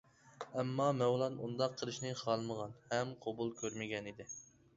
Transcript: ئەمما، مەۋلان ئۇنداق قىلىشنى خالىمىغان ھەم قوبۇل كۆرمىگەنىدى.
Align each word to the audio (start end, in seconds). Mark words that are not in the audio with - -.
ئەمما، 0.61 0.87
مەۋلان 1.01 1.37
ئۇنداق 1.47 1.75
قىلىشنى 1.81 2.15
خالىمىغان 2.23 2.75
ھەم 2.95 3.13
قوبۇل 3.27 3.53
كۆرمىگەنىدى. 3.61 4.29